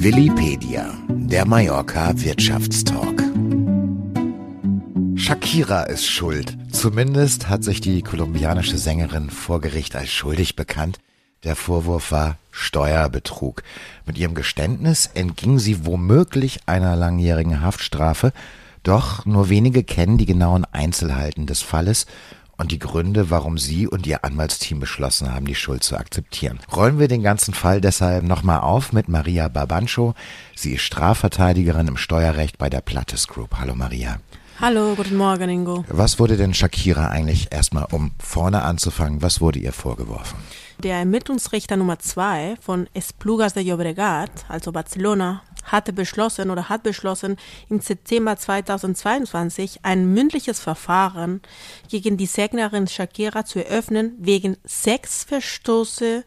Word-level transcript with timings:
Willipedia, 0.00 0.94
der 1.08 1.44
Mallorca 1.44 2.12
Wirtschaftstalk. 2.14 3.20
Shakira 5.16 5.82
ist 5.82 6.06
schuld. 6.06 6.56
Zumindest 6.70 7.48
hat 7.48 7.64
sich 7.64 7.80
die 7.80 8.02
kolumbianische 8.02 8.78
Sängerin 8.78 9.28
vor 9.28 9.60
Gericht 9.60 9.96
als 9.96 10.10
schuldig 10.10 10.54
bekannt. 10.54 11.00
Der 11.42 11.56
Vorwurf 11.56 12.12
war 12.12 12.36
Steuerbetrug. 12.52 13.64
Mit 14.06 14.16
ihrem 14.18 14.36
Geständnis 14.36 15.10
entging 15.14 15.58
sie 15.58 15.84
womöglich 15.84 16.60
einer 16.66 16.94
langjährigen 16.94 17.60
Haftstrafe, 17.60 18.32
doch 18.84 19.26
nur 19.26 19.48
wenige 19.48 19.82
kennen 19.82 20.16
die 20.16 20.26
genauen 20.26 20.64
Einzelheiten 20.70 21.46
des 21.46 21.60
Falles 21.60 22.06
und 22.58 22.72
die 22.72 22.78
Gründe, 22.78 23.30
warum 23.30 23.56
Sie 23.56 23.86
und 23.86 24.06
Ihr 24.06 24.24
Anwaltsteam 24.24 24.80
beschlossen 24.80 25.32
haben, 25.32 25.46
die 25.46 25.54
Schuld 25.54 25.84
zu 25.84 25.96
akzeptieren. 25.96 26.58
Rollen 26.74 26.98
wir 26.98 27.08
den 27.08 27.22
ganzen 27.22 27.54
Fall 27.54 27.80
deshalb 27.80 28.24
nochmal 28.24 28.60
auf 28.60 28.92
mit 28.92 29.08
Maria 29.08 29.48
Babancho. 29.48 30.14
Sie 30.54 30.74
ist 30.74 30.82
Strafverteidigerin 30.82 31.88
im 31.88 31.96
Steuerrecht 31.96 32.58
bei 32.58 32.68
der 32.68 32.80
Plattes 32.80 33.28
Group. 33.28 33.56
Hallo 33.58 33.74
Maria. 33.74 34.18
Hallo, 34.60 34.94
guten 34.96 35.16
Morgen, 35.16 35.48
Ingo. 35.48 35.84
Was 35.88 36.18
wurde 36.18 36.36
denn 36.36 36.52
Shakira 36.52 37.06
eigentlich 37.10 37.52
erstmal, 37.52 37.86
um 37.92 38.10
vorne 38.18 38.62
anzufangen, 38.62 39.22
was 39.22 39.40
wurde 39.40 39.60
ihr 39.60 39.72
vorgeworfen? 39.72 40.36
Der 40.82 40.96
Ermittlungsrichter 40.96 41.76
Nummer 41.76 42.00
2 42.00 42.56
von 42.60 42.88
Esplugas 42.92 43.54
de 43.54 43.62
Llobregat, 43.62 44.30
also 44.48 44.72
Barcelona, 44.72 45.42
hatte 45.68 45.92
beschlossen 45.92 46.50
oder 46.50 46.68
hat 46.68 46.82
beschlossen, 46.82 47.36
im 47.68 47.80
September 47.80 48.36
2022 48.36 49.80
ein 49.82 50.12
mündliches 50.12 50.60
Verfahren 50.60 51.40
gegen 51.88 52.16
die 52.16 52.26
Sängnerin 52.26 52.86
Shakira 52.86 53.44
zu 53.44 53.64
eröffnen 53.64 54.14
wegen 54.18 54.56
sechs 54.64 55.24
Verstoße 55.24 56.24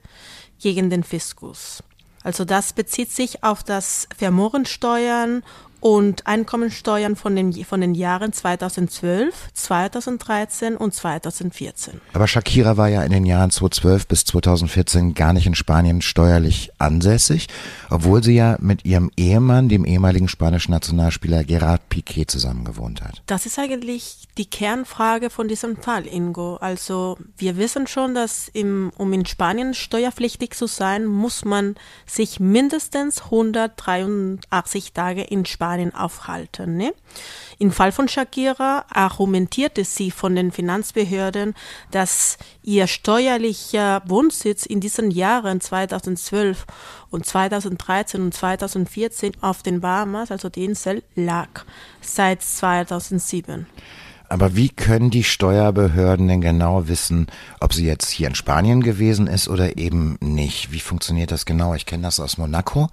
gegen 0.60 0.90
den 0.90 1.04
Fiskus. 1.04 1.84
Also 2.24 2.46
das 2.46 2.74
bezieht 2.74 3.12
sich 3.12 3.44
auf 3.44 3.64
das 3.64 4.08
Vermorensteuern 4.16 5.44
und 5.82 6.28
Einkommensteuern 6.28 7.16
von 7.16 7.36
den, 7.36 7.54
von 7.66 7.82
den 7.82 7.96
Jahren 7.96 8.32
2012, 8.32 9.50
2013 9.54 10.78
und 10.78 10.94
2014. 10.94 12.00
Aber 12.14 12.28
Shakira 12.28 12.78
war 12.78 12.88
ja 12.88 13.02
in 13.04 13.12
den 13.12 13.26
Jahren 13.26 13.50
2012 13.50 14.08
bis 14.08 14.26
2014 14.26 15.16
gar 15.16 15.34
nicht 15.34 15.48
in 15.48 15.56
Spanien 15.56 16.02
steuerlich 16.02 16.72
ansässig, 16.78 17.48
obwohl 17.90 18.24
sie 18.24 18.36
ja 18.36 18.58
mit 18.60 18.86
ihrem 18.86 19.12
Ehemann, 19.18 19.70
dem 19.70 19.84
ehemaligen 19.84 20.28
spanischen 20.28 20.72
Nationalspieler 20.72 21.44
Gerard 21.44 21.90
Piquet, 21.90 22.30
zusammengewohnt 22.30 23.02
hat. 23.02 23.24
Das 23.26 23.48
ist 23.48 23.58
eigentlich 23.58 24.28
die 24.38 24.50
Kernfrage 24.50 25.32
von 25.32 25.48
diesem 25.48 25.78
Fall, 25.78 26.06
Ingo. 26.06 26.58
Also 26.58 27.18
wir 27.38 27.58
wissen 27.58 27.88
schon, 27.88 28.14
dass 28.14 28.48
im, 28.50 28.92
um 28.98 29.12
in 29.14 29.26
Spanien 29.26 29.74
steuerpflichtig 29.74 30.52
zu 30.52 30.68
sein, 30.68 31.06
muss 31.06 31.44
man 31.44 31.74
sich 32.06 32.40
mindestens 32.40 33.24
183 33.24 34.94
Tage 34.94 35.24
in 35.24 35.46
Spanien 35.46 35.71
Spanien 35.72 35.96
aufhalten. 35.96 36.76
Ne? 36.76 36.94
Im 37.58 37.72
Fall 37.72 37.94
von 37.94 38.10
Shakira 38.10 38.84
argumentierte 38.90 39.86
sie 39.86 40.12
von 40.12 40.36
den 40.36 40.52
Finanzbehörden, 40.52 41.56
dass 41.92 42.38
ihr 42.62 42.88
steuerlicher 42.88 44.02
Wohnsitz 44.06 44.66
in 44.66 44.82
diesen 44.82 45.12
Jahren 45.12 45.62
2012 45.62 46.66
und 47.10 47.26
2013 47.26 48.22
und 48.22 48.34
2014 48.34 49.32
auf 49.40 49.64
den 49.64 49.80
Bahamas, 49.80 50.30
also 50.30 50.50
die 50.50 50.66
Insel, 50.66 51.04
lag 51.16 51.64
seit 52.02 52.42
2007. 52.42 53.66
Aber 54.32 54.56
wie 54.56 54.70
können 54.70 55.10
die 55.10 55.26
Steuerbehörden 55.26 56.30
denn 56.30 56.40
genau 56.40 56.88
wissen, 56.88 57.28
ob 57.60 57.74
sie 57.74 57.86
jetzt 57.86 58.10
hier 58.10 58.30
in 58.30 58.36
Spanien 58.36 58.82
gewesen 58.82 59.28
ist 59.28 59.50
oder 59.50 59.78
eben 59.78 60.18
nicht? 60.22 60.72
Wie 60.72 60.80
funktioniert 60.80 61.32
das 61.32 61.46
genau? 61.46 61.74
Ich 61.74 61.86
kenne 61.86 62.04
das 62.04 62.18
aus 62.22 62.38
Monaco. 62.38 62.88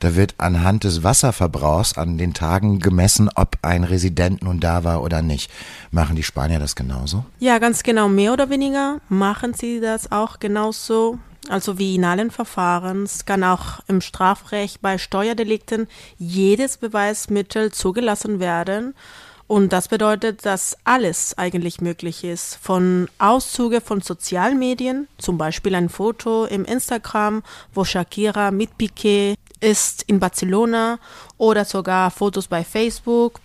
Da 0.00 0.16
wird 0.16 0.34
anhand 0.38 0.82
des 0.82 1.04
Wasserverbrauchs 1.04 1.96
an 1.96 2.18
den 2.18 2.34
Tagen 2.34 2.80
gemessen, 2.80 3.30
ob 3.32 3.56
ein 3.62 3.84
Resident 3.84 4.42
nun 4.42 4.58
da 4.58 4.82
war 4.82 5.04
oder 5.04 5.22
nicht. 5.22 5.48
Machen 5.92 6.16
die 6.16 6.24
Spanier 6.24 6.58
das 6.58 6.74
genauso? 6.74 7.24
Ja, 7.38 7.58
ganz 7.58 7.84
genau. 7.84 8.08
Mehr 8.08 8.32
oder 8.32 8.50
weniger 8.50 9.00
machen 9.08 9.54
sie 9.54 9.78
das 9.78 10.10
auch 10.10 10.40
genauso. 10.40 11.20
Also 11.48 11.78
wie 11.78 11.94
in 11.94 12.04
allen 12.04 12.32
Verfahren 12.32 13.08
kann 13.26 13.44
auch 13.44 13.78
im 13.86 14.00
Strafrecht 14.00 14.82
bei 14.82 14.98
Steuerdelikten 14.98 15.86
jedes 16.18 16.78
Beweismittel 16.78 17.70
zugelassen 17.70 18.40
werden. 18.40 18.94
Und 19.50 19.72
das 19.72 19.88
bedeutet, 19.88 20.46
dass 20.46 20.76
alles 20.84 21.36
eigentlich 21.36 21.80
möglich 21.80 22.22
ist. 22.22 22.54
Von 22.62 23.08
Auszüge 23.18 23.80
von 23.80 24.00
Sozialmedien, 24.00 25.08
zum 25.18 25.38
Beispiel 25.38 25.74
ein 25.74 25.88
Foto 25.88 26.44
im 26.44 26.64
Instagram, 26.64 27.42
wo 27.74 27.82
Shakira 27.82 28.52
mit 28.52 28.78
Piquet 28.78 29.34
ist 29.58 30.04
in 30.04 30.20
Barcelona 30.20 31.00
oder 31.36 31.64
sogar 31.64 32.12
Fotos 32.12 32.46
bei 32.46 32.62
Facebook 32.62 33.40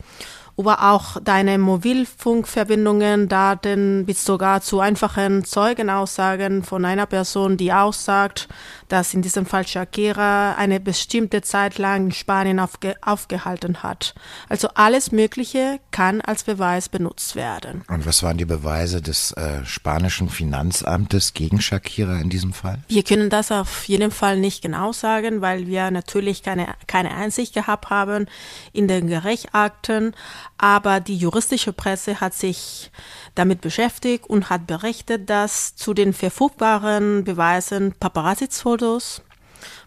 aber 0.58 0.92
auch 0.92 1.18
deine 1.22 1.58
Mobilfunkverbindungen, 1.58 3.28
Daten 3.28 4.06
bis 4.06 4.24
sogar 4.24 4.62
zu 4.62 4.80
einfachen 4.80 5.44
Zeugenaussagen 5.44 6.64
von 6.64 6.86
einer 6.86 7.06
Person, 7.06 7.58
die 7.58 7.74
aussagt, 7.74 8.48
dass 8.88 9.14
in 9.14 9.22
diesem 9.22 9.46
Fall 9.46 9.68
Shakira 9.68 10.56
eine 10.56 10.80
bestimmte 10.80 11.42
Zeit 11.42 11.78
lang 11.78 12.06
in 12.06 12.12
Spanien 12.12 12.60
aufge 12.60 12.96
aufgehalten 13.02 13.84
hat. 13.84 14.16
Also 14.48 14.70
alles 14.76 15.12
Mögliche 15.12 15.80
kann 15.92 16.22
als 16.22 16.44
Beweis 16.44 16.88
benutzt 16.90 17.36
werden. 17.36 17.84
Und 17.88 18.06
was 18.06 18.24
waren 18.24 18.38
die 18.38 18.46
Beweise 18.46 19.02
des 19.02 19.32
äh, 19.34 19.66
spanischen 19.66 20.30
Finanzamtes 20.30 21.34
gegen 21.34 21.62
Shakira 21.62 22.20
in 22.20 22.30
diesem 22.30 22.54
Fall? 22.54 22.80
Wir 22.88 23.04
können 23.04 23.30
das 23.30 23.52
auf 23.52 23.86
jeden 23.86 24.12
Fall 24.12 24.38
nicht 24.38 24.62
genau 24.62 24.92
sagen, 24.94 25.42
weil 25.42 25.68
wir 25.68 25.92
natürlich 25.92 26.44
keine, 26.44 26.68
keine 26.88 27.12
Einsicht 27.16 27.54
gehabt 27.54 27.90
haben 27.90 28.28
in 28.72 28.88
den 28.88 29.08
Gerichtsakten 29.08 30.14
aber 30.58 31.00
die 31.00 31.18
juristische 31.18 31.74
Presse 31.74 32.22
hat 32.22 32.34
sich 32.34 32.92
damit 33.36 33.62
beschäftigt 33.62 34.30
und 34.30 34.50
hat 34.50 34.68
berichtet, 34.68 35.30
dass 35.30 35.76
zu 35.76 35.94
den 35.94 36.14
verfügbaren 36.14 37.24
Beweisen 37.24 37.94
Paparazzi-Fotos, 38.00 39.22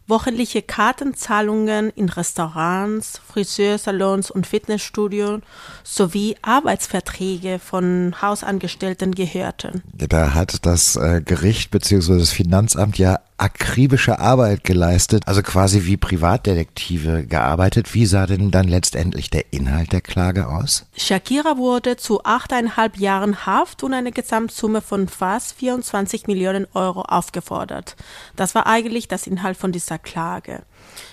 wöchentliche 0.08 0.62
Kartenzahlungen 0.62 1.90
in 1.90 2.08
Restaurants, 2.08 3.20
Friseursalons 3.30 4.30
und 4.30 4.46
Fitnessstudios 4.46 5.42
sowie 5.84 6.36
Arbeitsverträge 6.42 7.58
von 7.58 8.14
Hausangestellten 8.20 9.14
gehörten. 9.14 9.82
Da 9.92 10.34
hat 10.34 10.64
das 10.64 10.96
äh, 10.96 11.20
Gericht 11.22 11.70
bzw. 11.70 12.18
das 12.18 12.30
Finanzamt 12.30 12.98
ja 12.98 13.20
akribische 13.38 14.18
Arbeit 14.18 14.64
geleistet, 14.64 15.22
also 15.26 15.42
quasi 15.42 15.84
wie 15.84 15.96
Privatdetektive 15.96 17.24
gearbeitet. 17.24 17.94
Wie 17.94 18.04
sah 18.04 18.26
denn 18.26 18.50
dann 18.50 18.66
letztendlich 18.66 19.30
der 19.30 19.52
Inhalt 19.52 19.92
der 19.92 20.00
Klage 20.00 20.48
aus? 20.48 20.86
Shakira 20.96 21.56
wurde 21.56 21.96
zu 21.96 22.24
achteinhalb 22.24 22.98
Jahren 22.98 23.46
Haft 23.46 23.84
und 23.84 23.94
eine 23.94 24.10
Gesamtsumme 24.10 24.80
von 24.80 25.06
fast 25.08 25.54
24 25.54 26.26
Millionen 26.26 26.66
Euro 26.74 27.02
aufgefordert. 27.02 27.96
Das 28.34 28.54
war 28.56 28.66
eigentlich 28.66 29.06
das 29.06 29.26
Inhalt 29.26 29.56
von 29.56 29.70
dieser 29.70 29.98
Klage. 29.98 30.64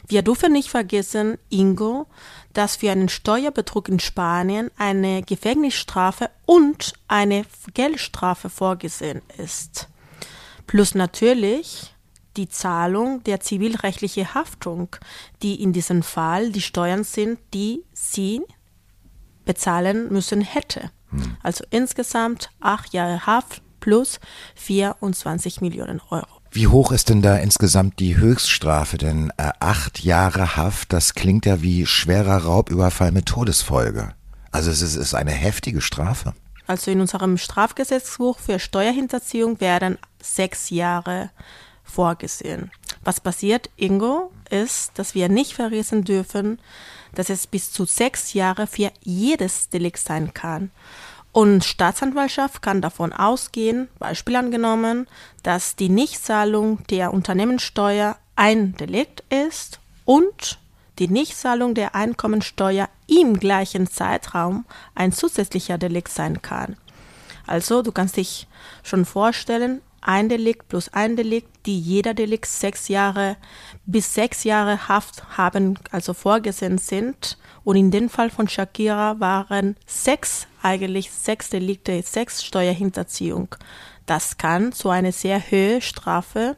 Wir 0.07 0.23
dürfen 0.23 0.51
nicht 0.51 0.69
vergessen, 0.69 1.37
Ingo, 1.49 2.07
dass 2.53 2.77
für 2.77 2.91
einen 2.91 3.09
Steuerbetrug 3.09 3.87
in 3.87 3.99
Spanien 3.99 4.71
eine 4.77 5.21
Gefängnisstrafe 5.21 6.31
und 6.45 6.93
eine 7.07 7.45
Geldstrafe 7.73 8.49
vorgesehen 8.49 9.21
ist. 9.37 9.89
Plus 10.65 10.95
natürlich 10.95 11.94
die 12.37 12.49
Zahlung 12.49 13.23
der 13.23 13.39
zivilrechtlichen 13.39 14.33
Haftung, 14.33 14.95
die 15.41 15.61
in 15.61 15.73
diesem 15.73 16.03
Fall 16.03 16.51
die 16.51 16.61
Steuern 16.61 17.03
sind, 17.03 17.39
die 17.53 17.83
sie 17.93 18.41
bezahlen 19.45 20.11
müssen 20.11 20.41
hätte. 20.41 20.91
Hm. 21.09 21.37
Also 21.41 21.63
insgesamt 21.69 22.49
acht 22.59 22.93
Jahre 22.93 23.25
Haft 23.25 23.61
plus 23.79 24.19
24 24.55 25.61
Millionen 25.61 26.01
Euro. 26.09 26.27
Wie 26.51 26.67
hoch 26.67 26.91
ist 26.91 27.09
denn 27.09 27.21
da 27.21 27.35
insgesamt 27.37 27.99
die 27.99 28.17
Höchststrafe? 28.17 28.97
Denn 28.97 29.31
äh, 29.37 29.51
acht 29.59 30.03
Jahre 30.03 30.55
Haft, 30.55 30.93
das 30.93 31.13
klingt 31.13 31.45
ja 31.45 31.61
wie 31.61 31.85
schwerer 31.85 32.37
Raubüberfall 32.37 33.11
mit 33.11 33.25
Todesfolge. 33.25 34.13
Also 34.51 34.71
es 34.71 34.81
ist, 34.81 34.95
ist 34.95 35.13
eine 35.13 35.31
heftige 35.31 35.81
Strafe. 35.81 36.33
Also 36.65 36.91
in 36.91 37.01
unserem 37.01 37.37
Strafgesetzbuch 37.37 38.39
für 38.39 38.59
Steuerhinterziehung 38.59 39.59
werden 39.59 39.97
sechs 40.21 40.69
Jahre 40.69 41.29
vorgesehen. 41.85 42.71
Was 43.03 43.21
passiert, 43.21 43.69
Ingo, 43.77 44.31
ist, 44.49 44.91
dass 44.95 45.15
wir 45.15 45.29
nicht 45.29 45.53
vergessen 45.53 46.03
dürfen, 46.03 46.59
dass 47.13 47.29
es 47.29 47.47
bis 47.47 47.71
zu 47.71 47.85
sechs 47.85 48.33
Jahre 48.33 48.67
für 48.67 48.91
jedes 49.01 49.69
Delikt 49.69 49.99
sein 49.99 50.33
kann. 50.33 50.71
Und 51.31 51.63
Staatsanwaltschaft 51.65 52.61
kann 52.61 52.81
davon 52.81 53.11
ausgehen, 53.11 53.89
Beispiel 53.99 54.35
angenommen, 54.37 55.07
dass 55.43 55.75
die 55.75 55.89
Nichtzahlung 55.89 56.85
der 56.87 57.13
Unternehmenssteuer 57.13 58.17
ein 58.35 58.75
Delikt 58.77 59.23
ist 59.29 59.79
und 60.05 60.59
die 60.97 61.09
Nichtzahlung 61.09 61.73
der 61.75 61.93
Einkommensteuer 61.93 62.89
im 63.07 63.37
gleichen 63.37 63.87
Zeitraum 63.87 64.65
ein 64.95 65.11
zusätzlicher 65.11 65.77
Delikt 65.77 66.09
sein 66.09 66.41
kann. 66.41 66.77
Also 67.45 67.81
du 67.81 67.91
kannst 67.91 68.17
dich 68.17 68.47
schon 68.83 69.05
vorstellen, 69.05 69.81
ein 70.01 70.29
Delikt 70.29 70.67
plus 70.67 70.89
ein 70.89 71.15
Delikt, 71.15 71.65
die 71.65 71.79
jeder 71.79 72.13
Delikt 72.13 72.45
sechs 72.45 72.87
Jahre 72.87 73.37
bis 73.85 74.13
sechs 74.13 74.43
Jahre 74.43 74.87
Haft 74.87 75.37
haben, 75.37 75.79
also 75.91 76.13
vorgesehen 76.13 76.77
sind. 76.77 77.37
Und 77.63 77.75
in 77.75 77.91
dem 77.91 78.09
Fall 78.09 78.29
von 78.29 78.47
Shakira 78.47 79.19
waren 79.19 79.75
sechs, 79.87 80.47
eigentlich 80.61 81.11
sechs 81.11 81.49
Delikte, 81.49 82.01
sechs 82.03 82.43
Steuerhinterziehung. 82.43 83.55
Das 84.05 84.37
kann 84.37 84.71
zu 84.71 84.89
einer 84.89 85.11
sehr 85.11 85.39
hohen 85.39 85.81
Strafe 85.81 86.55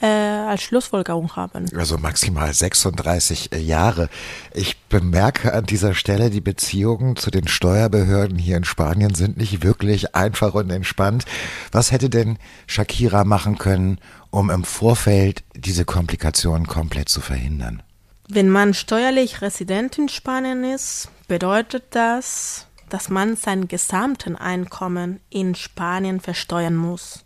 äh, 0.00 0.06
als 0.06 0.62
Schlussfolgerung 0.62 1.36
haben. 1.36 1.66
Also 1.76 1.98
maximal 1.98 2.52
36 2.52 3.52
äh, 3.52 3.58
Jahre. 3.58 4.08
Ich 4.54 4.78
bemerke 4.84 5.52
an 5.52 5.66
dieser 5.66 5.94
Stelle, 5.94 6.30
die 6.30 6.40
Beziehungen 6.40 7.16
zu 7.16 7.30
den 7.30 7.48
Steuerbehörden 7.48 8.38
hier 8.38 8.56
in 8.56 8.64
Spanien 8.64 9.14
sind 9.14 9.36
nicht 9.36 9.62
wirklich 9.62 10.14
einfach 10.14 10.54
und 10.54 10.70
entspannt. 10.70 11.24
Was 11.72 11.92
hätte 11.92 12.10
denn 12.10 12.38
Shakira 12.66 13.24
machen 13.24 13.58
können, 13.58 13.98
um 14.30 14.50
im 14.50 14.64
Vorfeld 14.64 15.42
diese 15.54 15.84
Komplikationen 15.84 16.66
komplett 16.66 17.08
zu 17.08 17.20
verhindern? 17.20 17.82
Wenn 18.28 18.48
man 18.48 18.74
steuerlich 18.74 19.42
Resident 19.42 19.98
in 19.98 20.08
Spanien 20.08 20.62
ist, 20.62 21.08
bedeutet 21.26 21.84
das, 21.90 22.66
dass 22.88 23.08
man 23.08 23.36
sein 23.36 23.68
gesamten 23.68 24.36
Einkommen 24.36 25.20
in 25.30 25.54
Spanien 25.54 26.20
versteuern 26.20 26.76
muss. 26.76 27.24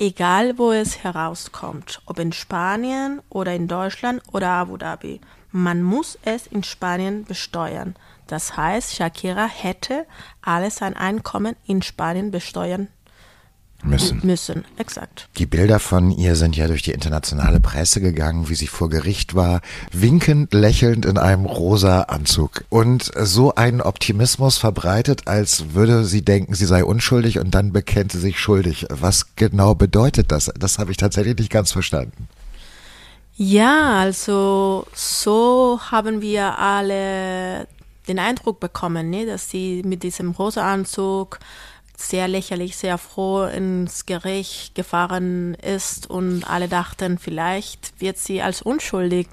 Egal 0.00 0.58
wo 0.58 0.70
es 0.70 1.02
herauskommt, 1.02 2.02
ob 2.06 2.20
in 2.20 2.30
Spanien 2.32 3.20
oder 3.30 3.52
in 3.56 3.66
Deutschland 3.66 4.22
oder 4.30 4.50
Abu 4.50 4.76
Dhabi. 4.76 5.20
Man 5.50 5.82
muss 5.82 6.16
es 6.22 6.46
in 6.46 6.62
Spanien 6.62 7.24
besteuern. 7.24 7.96
Das 8.28 8.56
heißt, 8.56 8.94
Shakira 8.94 9.48
hätte 9.48 10.06
alles 10.40 10.76
sein 10.76 10.94
Einkommen 10.94 11.56
in 11.66 11.82
Spanien 11.82 12.30
besteuern 12.30 12.86
müssen. 13.84 14.20
Müssen, 14.24 14.64
exakt. 14.76 15.28
Die 15.38 15.46
Bilder 15.46 15.78
von 15.78 16.10
ihr 16.10 16.36
sind 16.36 16.56
ja 16.56 16.66
durch 16.66 16.82
die 16.82 16.92
internationale 16.92 17.60
Presse 17.60 18.00
gegangen, 18.00 18.48
wie 18.48 18.54
sie 18.54 18.66
vor 18.66 18.90
Gericht 18.90 19.34
war, 19.34 19.60
winkend, 19.92 20.52
lächelnd 20.52 21.06
in 21.06 21.18
einem 21.18 21.46
rosa 21.46 22.02
Anzug 22.02 22.64
und 22.68 23.10
so 23.16 23.54
einen 23.54 23.80
Optimismus 23.80 24.58
verbreitet, 24.58 25.28
als 25.28 25.74
würde 25.74 26.04
sie 26.04 26.22
denken, 26.22 26.54
sie 26.54 26.66
sei 26.66 26.84
unschuldig 26.84 27.38
und 27.38 27.54
dann 27.54 27.72
bekennt 27.72 28.12
sie 28.12 28.20
sich 28.20 28.38
schuldig. 28.40 28.86
Was 28.90 29.36
genau 29.36 29.74
bedeutet 29.74 30.32
das? 30.32 30.50
Das 30.58 30.78
habe 30.78 30.90
ich 30.90 30.96
tatsächlich 30.96 31.38
nicht 31.38 31.50
ganz 31.50 31.72
verstanden. 31.72 32.28
Ja, 33.36 34.00
also 34.00 34.86
so 34.94 35.78
haben 35.92 36.20
wir 36.20 36.58
alle 36.58 37.68
den 38.08 38.18
Eindruck 38.18 38.58
bekommen, 38.58 39.10
ne, 39.10 39.26
dass 39.26 39.48
sie 39.50 39.82
mit 39.84 40.02
diesem 40.02 40.32
rosa 40.32 40.72
Anzug 40.72 41.38
sehr 42.00 42.28
lächerlich, 42.28 42.76
sehr 42.76 42.96
froh 42.96 43.44
ins 43.44 44.06
Gericht 44.06 44.76
gefahren 44.76 45.54
ist 45.54 46.08
und 46.08 46.48
alle 46.48 46.68
dachten, 46.68 47.18
vielleicht 47.18 48.00
wird 48.00 48.18
sie 48.18 48.40
als 48.40 48.62
unschuldig 48.62 49.26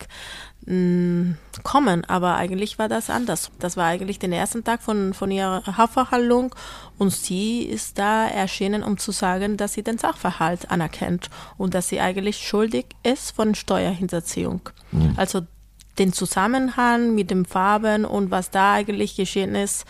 mh, 0.65 0.73
mm, 0.73 1.37
kommen, 1.61 2.03
aber 2.05 2.35
eigentlich 2.35 2.79
war 2.79 2.89
das 2.89 3.11
anders. 3.11 3.51
Das 3.59 3.77
war 3.77 3.85
eigentlich 3.85 4.17
den 4.17 4.33
ersten 4.33 4.63
Tag 4.63 4.81
von, 4.81 5.13
von 5.13 5.29
ihrer 5.29 5.77
Hauptverhandlung 5.77 6.55
und 6.97 7.11
sie 7.11 7.61
ist 7.61 7.99
da 7.99 8.25
erschienen, 8.25 8.81
um 8.81 8.97
zu 8.97 9.11
sagen, 9.11 9.57
dass 9.57 9.73
sie 9.73 9.83
den 9.83 9.99
Sachverhalt 9.99 10.71
anerkennt 10.71 11.29
und 11.57 11.75
dass 11.75 11.87
sie 11.87 11.99
eigentlich 11.99 12.47
schuldig 12.47 12.87
ist 13.03 13.35
von 13.35 13.53
Steuerhinterziehung. 13.53 14.61
Mhm. 14.91 15.13
Also 15.17 15.41
den 15.99 16.13
Zusammenhang 16.13 17.13
mit 17.13 17.29
den 17.29 17.45
Farben 17.45 18.05
und 18.05 18.31
was 18.31 18.49
da 18.49 18.73
eigentlich 18.73 19.15
geschehen 19.15 19.53
ist, 19.53 19.85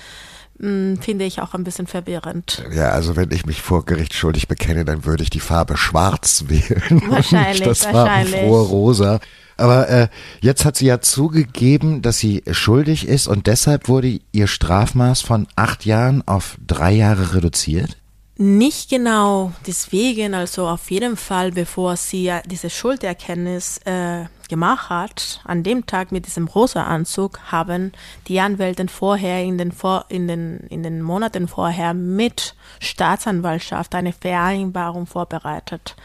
hm, 0.60 1.00
finde 1.02 1.26
ich 1.26 1.42
auch 1.42 1.54
ein 1.54 1.64
bisschen 1.64 1.88
verwirrend. 1.88 2.64
Ja, 2.74 2.90
also 2.90 3.16
wenn 3.16 3.32
ich 3.32 3.46
mich 3.46 3.62
vor 3.62 3.86
Gericht 3.86 4.14
schuldig 4.14 4.48
bekenne, 4.48 4.86
dann 4.86 5.06
würde 5.06 5.24
ich 5.24 5.30
die 5.30 5.40
Farbe 5.40 5.78
schwarz 5.78 6.46
wählen. 6.48 7.02
Wahrscheinlich, 7.08 7.62
und 7.62 7.68
das 7.68 7.86
wahrscheinlich. 7.86 8.36
Farbenfrohe 8.36 8.62
rosa. 8.62 9.20
Aber 9.58 9.90
äh, 9.90 10.08
jetzt 10.42 10.66
hat 10.66 10.76
sie 10.76 10.88
ja 10.88 11.00
zugegeben, 11.00 12.02
dass 12.02 12.18
sie 12.18 12.44
schuldig 12.52 13.08
ist 13.08 13.28
und 13.28 13.48
deshalb 13.48 13.88
wurde 13.88 14.20
ihr 14.32 14.48
Strafmaß 14.48 15.22
von 15.22 15.48
acht 15.56 15.86
Jahren 15.86 16.28
auf 16.28 16.58
drei 16.66 16.92
Jahre 16.92 17.34
reduziert. 17.34 17.98
Nicht 18.38 18.90
genau 18.90 19.54
deswegen, 19.66 20.34
also 20.34 20.68
auf 20.68 20.92
jeden 20.92 21.16
Fall, 21.16 21.54
bevor 21.54 21.96
sie 21.96 22.34
diese 22.46 22.70
Schulderkenntnis 22.70 23.78
äh, 23.86 24.26
gemacht 24.50 24.90
hat, 24.90 25.40
an 25.46 25.64
dem 25.64 25.86
Tag 25.86 26.12
mit 26.12 26.26
diesem 26.26 26.48
rosa 26.48 26.84
Anzug, 26.84 27.40
haben 27.50 27.94
die 28.28 28.42
Anwälte 28.42 28.90
vorher 28.90 29.42
in 29.42 29.58
den, 29.58 29.72
vor, 29.72 30.04
in 30.10 30.28
den, 30.28 30.60
in 30.70 30.84
den 30.84 31.02
Monaten 31.02 31.48
vorher 31.48 31.94
mit 31.94 32.56
Staatsanwaltschaft 32.82 33.96
eine 33.96 34.12
Vereinbarung 34.12 35.06
vorbereitet. 35.06 35.96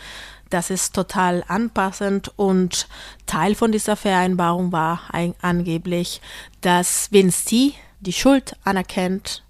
Das 0.50 0.70
ist 0.70 0.94
total 0.94 1.42
anpassend 1.48 2.32
und 2.36 2.86
Teil 3.26 3.56
von 3.56 3.72
dieser 3.72 3.96
Vereinbarung 3.96 4.70
war 4.70 5.00
ein, 5.10 5.34
angeblich, 5.42 6.20
dass 6.60 7.08
wenn 7.10 7.30
sie 7.30 7.74
die 7.98 8.12
Schuld 8.12 8.56
anerkennt, 8.62 9.42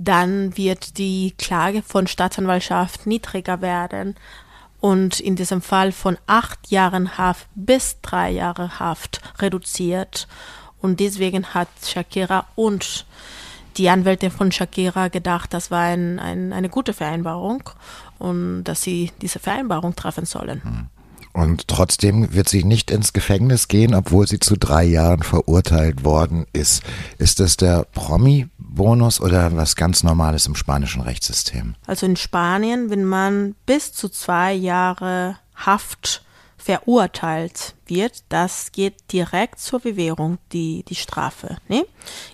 dann 0.00 0.56
wird 0.56 0.96
die 0.96 1.34
Klage 1.36 1.82
von 1.82 2.06
Staatsanwaltschaft 2.06 3.06
niedriger 3.06 3.60
werden 3.60 4.16
und 4.80 5.20
in 5.20 5.36
diesem 5.36 5.60
Fall 5.60 5.92
von 5.92 6.16
acht 6.26 6.70
Jahren 6.70 7.18
Haft 7.18 7.46
bis 7.54 8.00
drei 8.00 8.30
Jahre 8.30 8.80
Haft 8.80 9.20
reduziert. 9.40 10.26
Und 10.80 11.00
deswegen 11.00 11.52
hat 11.52 11.68
Shakira 11.84 12.46
und 12.54 13.04
die 13.76 13.90
Anwälte 13.90 14.30
von 14.30 14.50
Shakira 14.50 15.08
gedacht, 15.08 15.52
das 15.52 15.70
war 15.70 15.82
ein, 15.82 16.18
ein, 16.18 16.54
eine 16.54 16.70
gute 16.70 16.94
Vereinbarung 16.94 17.62
und 18.18 18.64
dass 18.64 18.80
sie 18.80 19.12
diese 19.20 19.38
Vereinbarung 19.38 19.94
treffen 19.94 20.24
sollen. 20.24 20.64
Hm. 20.64 20.86
Und 21.32 21.68
trotzdem 21.68 22.34
wird 22.34 22.48
sie 22.48 22.64
nicht 22.64 22.90
ins 22.90 23.12
Gefängnis 23.12 23.68
gehen, 23.68 23.94
obwohl 23.94 24.26
sie 24.26 24.40
zu 24.40 24.56
drei 24.56 24.84
Jahren 24.84 25.22
verurteilt 25.22 26.04
worden 26.04 26.46
ist. 26.52 26.82
Ist 27.18 27.38
das 27.38 27.56
der 27.56 27.86
Promi-Bonus 27.92 29.20
oder 29.20 29.54
was 29.56 29.76
ganz 29.76 30.02
Normales 30.02 30.46
im 30.46 30.56
spanischen 30.56 31.02
Rechtssystem? 31.02 31.76
Also 31.86 32.06
in 32.06 32.16
Spanien, 32.16 32.90
wenn 32.90 33.04
man 33.04 33.54
bis 33.66 33.92
zu 33.92 34.08
zwei 34.08 34.52
Jahre 34.52 35.36
Haft 35.54 36.24
verurteilt 36.60 37.74
wird, 37.86 38.22
das 38.28 38.70
geht 38.70 38.94
direkt 39.12 39.58
zur 39.58 39.80
Bewährung, 39.80 40.38
die, 40.52 40.84
die 40.84 40.94
Strafe. 40.94 41.56
Ne? 41.68 41.86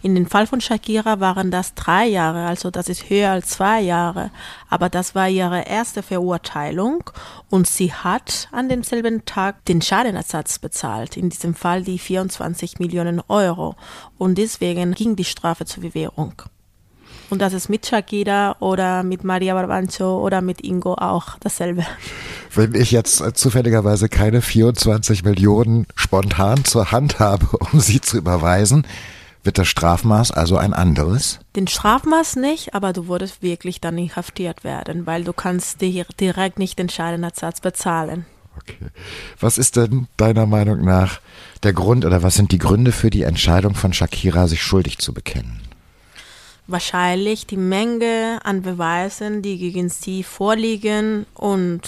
In 0.02 0.14
dem 0.14 0.26
Fall 0.26 0.46
von 0.46 0.60
Shakira 0.60 1.20
waren 1.20 1.50
das 1.50 1.74
drei 1.74 2.06
Jahre, 2.06 2.46
also 2.46 2.70
das 2.70 2.88
ist 2.88 3.08
höher 3.08 3.30
als 3.30 3.50
zwei 3.50 3.80
Jahre. 3.80 4.30
Aber 4.68 4.88
das 4.88 5.14
war 5.14 5.28
ihre 5.28 5.62
erste 5.62 6.02
Verurteilung 6.02 7.08
und 7.50 7.68
sie 7.68 7.92
hat 7.92 8.48
an 8.50 8.68
demselben 8.68 9.24
Tag 9.24 9.64
den 9.66 9.80
Schadenersatz 9.80 10.58
bezahlt, 10.58 11.16
in 11.16 11.30
diesem 11.30 11.54
Fall 11.54 11.84
die 11.84 11.98
24 11.98 12.78
Millionen 12.80 13.22
Euro. 13.28 13.76
Und 14.18 14.38
deswegen 14.38 14.92
ging 14.92 15.14
die 15.14 15.24
Strafe 15.24 15.64
zur 15.64 15.84
Bewährung. 15.84 16.42
Und 17.30 17.40
das 17.42 17.52
ist 17.52 17.68
mit 17.68 17.86
Shakira 17.86 18.56
oder 18.60 19.02
mit 19.02 19.24
Maria 19.24 19.54
Barbancho 19.54 20.20
oder 20.22 20.40
mit 20.40 20.62
Ingo 20.62 20.94
auch 20.94 21.38
dasselbe. 21.40 21.84
Wenn 22.56 22.74
ich 22.74 22.90
jetzt 22.90 23.20
äh, 23.20 23.34
zufälligerweise 23.34 24.08
keine 24.08 24.40
24 24.40 25.24
Millionen 25.24 25.86
spontan 25.94 26.64
zur 26.64 26.90
Hand 26.90 27.18
habe, 27.18 27.46
um 27.72 27.80
sie 27.80 28.00
zu 28.00 28.16
überweisen, 28.16 28.86
wird 29.44 29.58
das 29.58 29.68
Strafmaß 29.68 30.32
also 30.32 30.56
ein 30.56 30.72
anderes? 30.72 31.38
Den 31.54 31.68
Strafmaß 31.68 32.36
nicht, 32.36 32.74
aber 32.74 32.94
du 32.94 33.08
würdest 33.08 33.42
wirklich 33.42 33.80
dann 33.80 33.98
inhaftiert 33.98 34.64
werden, 34.64 35.06
weil 35.06 35.22
du 35.22 35.34
kannst 35.34 35.82
direkt 35.82 36.58
nicht 36.58 36.78
den 36.78 36.88
Schadenersatz 36.88 37.60
bezahlen. 37.60 38.24
Okay. 38.56 38.86
Was 39.38 39.58
ist 39.58 39.76
denn 39.76 40.08
deiner 40.16 40.46
Meinung 40.46 40.82
nach 40.82 41.20
der 41.62 41.74
Grund 41.74 42.06
oder 42.06 42.22
was 42.22 42.36
sind 42.36 42.52
die 42.52 42.58
Gründe 42.58 42.90
für 42.90 43.10
die 43.10 43.22
Entscheidung 43.22 43.74
von 43.74 43.92
Shakira, 43.92 44.48
sich 44.48 44.62
schuldig 44.62 44.98
zu 44.98 45.12
bekennen? 45.12 45.60
wahrscheinlich 46.68 47.46
die 47.46 47.56
Menge 47.56 48.40
an 48.42 48.62
Beweisen, 48.62 49.42
die 49.42 49.58
gegen 49.58 49.88
sie 49.88 50.22
vorliegen 50.22 51.26
und 51.34 51.82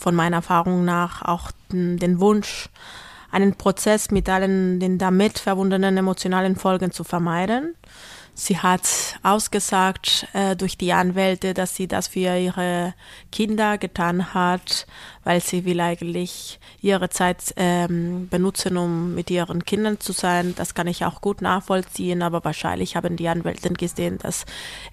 von 0.00 0.14
meiner 0.14 0.36
Erfahrung 0.36 0.84
nach 0.84 1.22
auch 1.22 1.52
den 1.70 2.20
Wunsch, 2.20 2.70
einen 3.30 3.54
Prozess 3.54 4.10
mit 4.10 4.28
allen 4.28 4.80
den 4.80 4.98
damit 4.98 5.38
verbundenen 5.38 5.96
emotionalen 5.96 6.56
Folgen 6.56 6.90
zu 6.90 7.04
vermeiden. 7.04 7.74
Sie 8.42 8.56
hat 8.56 8.88
ausgesagt 9.22 10.26
äh, 10.32 10.56
durch 10.56 10.78
die 10.78 10.94
Anwälte, 10.94 11.52
dass 11.52 11.76
sie 11.76 11.86
das 11.86 12.08
für 12.08 12.38
ihre 12.38 12.94
Kinder 13.30 13.76
getan 13.76 14.32
hat, 14.32 14.86
weil 15.24 15.42
sie 15.42 15.66
will 15.66 15.78
eigentlich 15.78 16.58
ihre 16.80 17.10
Zeit 17.10 17.52
ähm, 17.56 18.28
benutzen, 18.30 18.78
um 18.78 19.14
mit 19.14 19.30
ihren 19.30 19.66
Kindern 19.66 20.00
zu 20.00 20.12
sein. 20.12 20.54
Das 20.56 20.72
kann 20.72 20.86
ich 20.86 21.04
auch 21.04 21.20
gut 21.20 21.42
nachvollziehen, 21.42 22.22
aber 22.22 22.42
wahrscheinlich 22.42 22.96
haben 22.96 23.16
die 23.16 23.28
Anwälte 23.28 23.68
gesehen, 23.74 24.16
dass 24.16 24.46